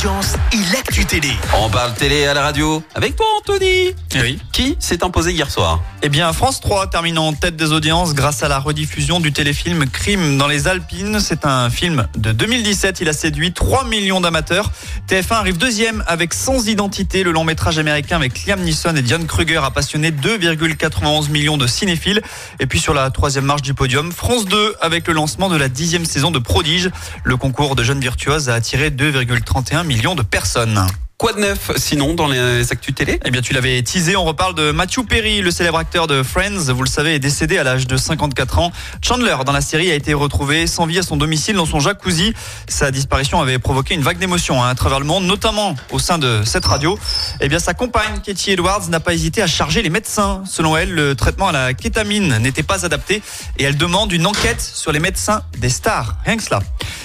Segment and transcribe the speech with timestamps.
[0.00, 1.28] audiences et l'actu télé.
[1.58, 3.94] On parle télé à la radio avec toi Anthony.
[4.14, 4.38] Oui.
[4.50, 8.42] Qui s'est imposé hier soir Eh bien, France 3 termine en tête des audiences grâce
[8.42, 11.20] à la rediffusion du téléfilm Crime dans les Alpines.
[11.20, 13.00] C'est un film de 2017.
[13.02, 14.70] Il a séduit 3 millions d'amateurs.
[15.06, 19.26] TF1 arrive deuxième avec Sans Identité, le long métrage américain avec Liam Neeson et Diane
[19.26, 22.22] Kruger a passionné 2,91 millions de cinéphiles.
[22.58, 25.68] Et puis sur la troisième marche du podium, France 2 avec le lancement de la
[25.68, 26.90] dixième saison de Prodige.
[27.22, 30.86] Le concours de jeunes virtuoses a attiré 2,31 millions de personnes.
[31.18, 33.18] Quoi de neuf sinon dans les actus télé?
[33.24, 36.72] Eh bien, tu l'avais teasé, on reparle de Matthew Perry, le célèbre acteur de Friends,
[36.72, 38.72] vous le savez, est décédé à l'âge de 54 ans.
[39.02, 42.32] Chandler, dans la série, a été retrouvé sans vie à son domicile dans son jacuzzi.
[42.68, 46.18] Sa disparition avait provoqué une vague d'émotions hein, à travers le monde, notamment au sein
[46.18, 46.98] de cette radio.
[47.40, 50.42] Eh bien, sa compagne, Katie Edwards, n'a pas hésité à charger les médecins.
[50.46, 53.22] Selon elle, le traitement à la kétamine n'était pas adapté
[53.58, 56.16] et elle demande une enquête sur les médecins des stars.
[56.24, 56.60] Rien que cela.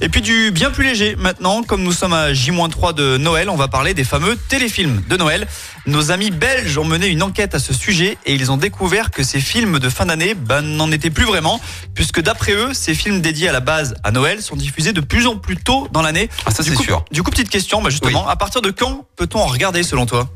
[0.00, 3.56] Et puis du bien plus léger maintenant, comme nous sommes à J-3 de Noël, on
[3.56, 5.46] va parler des fameux téléfilms de Noël.
[5.86, 9.22] Nos amis belges ont mené une enquête à ce sujet et ils ont découvert que
[9.22, 11.60] ces films de fin d'année ben, n'en étaient plus vraiment,
[11.94, 15.26] puisque d'après eux, ces films dédiés à la base à Noël sont diffusés de plus
[15.26, 16.28] en plus tôt dans l'année.
[16.46, 17.04] Ah ça c'est sûr.
[17.10, 20.28] Du coup, petite question, bah justement, à partir de quand peut-on en regarder selon toi?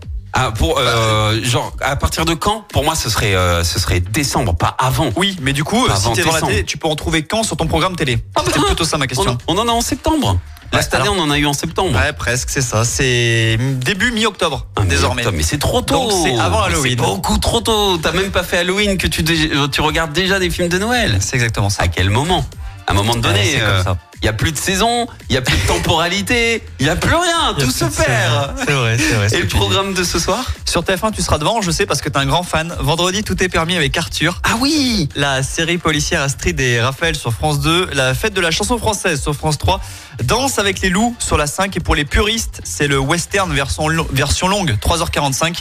[0.44, 2.64] Ah pour euh, genre à partir de quand?
[2.72, 5.10] Pour moi ce serait euh, ce serait décembre, pas avant.
[5.16, 6.52] Oui, mais du coup, Pas si avant t'es devant la décembre.
[6.52, 9.08] télé, tu peux en trouver quand sur ton programme télé C'était plutôt ça ma On,
[9.08, 9.38] question.
[9.46, 10.38] on en a en septembre.
[10.72, 11.94] Là Ouais, cette année alors- on en a eu en septembre.
[11.94, 12.84] Ouais, presque, c'est ça.
[12.86, 15.22] C'est début mi-octobre, Ah, mais désormais.
[15.22, 16.08] putain, Mais c'est trop tôt.
[16.08, 16.90] Donc, c'est avant Halloween.
[16.98, 17.98] C'est beaucoup trop tôt.
[17.98, 21.18] T'as même pas fait Halloween que tu dé- tu regardes déjà des films de Noël.
[21.20, 21.82] C'est exactement ça.
[21.82, 22.44] À quel moment?
[22.86, 23.96] À un moment donné, Ouais, c'est comme euh, ça.
[24.22, 26.94] Il y a plus de saison, il y a plus de temporalité, il y a
[26.94, 28.54] plus rien, tout se perd.
[28.56, 29.34] C'est vrai, c'est vrai.
[29.34, 32.08] Et le programme de ce soir Sur TF1, tu seras devant, je sais, parce que
[32.08, 32.72] t'es un grand fan.
[32.78, 34.40] Vendredi, tout est permis avec Arthur.
[34.44, 37.90] Ah oui La série policière Astrid et Raphaël sur France 2.
[37.94, 39.80] La fête de la chanson française sur France 3.
[40.22, 41.76] Danse avec les loups sur la 5.
[41.76, 45.56] Et pour les puristes, c'est le western version, version longue, 3h45.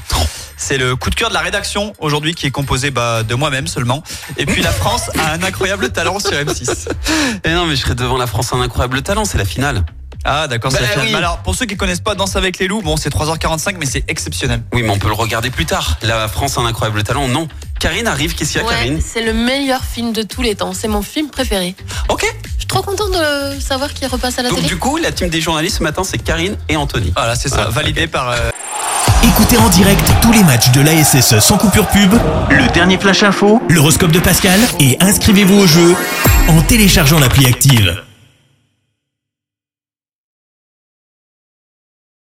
[0.58, 3.66] C'est le coup de cœur de la rédaction aujourd'hui qui est composé bah, de moi-même
[3.66, 4.04] seulement.
[4.38, 6.90] Et puis la France a un incroyable talent sur M6.
[7.44, 9.84] Eh non, mais je serais devant la France un incroyable talent, c'est la finale.
[10.24, 11.06] Ah d'accord, c'est Bah la finale.
[11.08, 11.12] oui.
[11.14, 13.88] Mais Alors pour ceux qui connaissent pas Danse avec les loups, bon c'est 3h45 mais
[13.88, 14.62] c'est exceptionnel.
[14.72, 15.98] Oui, mais on peut le regarder plus tard.
[16.04, 17.48] La France un incroyable talent, non.
[17.80, 20.54] Karine arrive, qu'est-ce qu'il y a, Ouais, Karine c'est le meilleur film de tous les
[20.54, 20.74] temps.
[20.74, 21.76] C'est mon film préféré.
[22.10, 22.24] Ok.
[22.54, 24.68] Je suis trop contente de savoir qu'il repasse à la Donc télé.
[24.70, 27.12] du coup, la team des journalistes ce matin, c'est Karine et Anthony.
[27.16, 28.52] Voilà, c'est ça, Ah, validé par euh,
[29.24, 32.14] Écoutez en direct tous les matchs de l'ASSE sans coupure pub,
[32.52, 35.96] le dernier flash info, l'horoscope de Pascal et inscrivez-vous au jeu
[36.48, 38.04] en téléchargeant l'appli active.